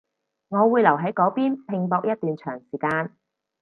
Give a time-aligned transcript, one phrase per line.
[0.47, 3.15] 我會留喺嗰邊拼搏一段長時間